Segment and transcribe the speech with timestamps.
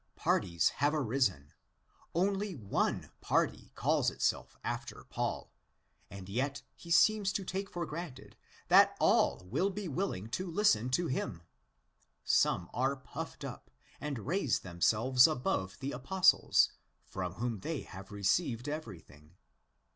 [0.15, 1.53] Parties have arisen;
[2.15, 5.51] only one party calls itself after Paul;
[6.09, 8.35] and yet he seems to take it for granted
[8.67, 11.43] that all will be willing to listen to him.
[12.23, 13.69] Some are" puffed up,"
[13.99, 16.71] and raise themselves above 'the Apostles,"
[17.05, 19.35] from whom they have received everything.